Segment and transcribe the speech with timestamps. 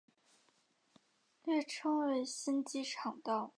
[1.43, 3.49] 略称为新机场道。